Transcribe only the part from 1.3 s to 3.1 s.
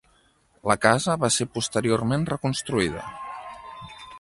ser posteriorment reconstruïda.